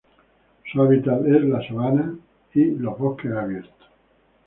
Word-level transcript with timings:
Su 0.73 0.81
hábitat 0.81 1.23
es 1.27 1.43
la 1.43 1.61
sabana 1.67 2.15
y 2.55 2.65
los 2.71 2.97
bosques 2.97 3.33
abiertos. 3.33 3.85